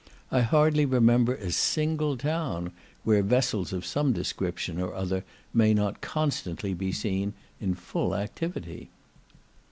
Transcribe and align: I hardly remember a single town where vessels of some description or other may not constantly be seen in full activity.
I 0.31 0.41
hardly 0.41 0.83
remember 0.87 1.35
a 1.35 1.51
single 1.51 2.17
town 2.17 2.71
where 3.03 3.21
vessels 3.21 3.71
of 3.71 3.85
some 3.85 4.13
description 4.13 4.81
or 4.81 4.95
other 4.95 5.23
may 5.53 5.75
not 5.75 6.01
constantly 6.01 6.73
be 6.73 6.91
seen 6.91 7.35
in 7.59 7.75
full 7.75 8.15
activity. 8.15 8.89